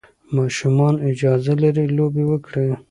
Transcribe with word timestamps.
ماشومان 0.35 0.95
اجازه 1.11 1.53
لري 1.63 1.85
لوبې 1.97 2.23
وکړي. 2.27 2.69